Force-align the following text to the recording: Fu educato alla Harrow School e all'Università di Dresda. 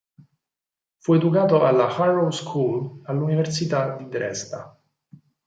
Fu 0.97 1.13
educato 1.13 1.63
alla 1.63 1.87
Harrow 1.95 2.31
School 2.31 3.01
e 3.05 3.11
all'Università 3.11 3.95
di 3.95 4.07
Dresda. 4.07 4.75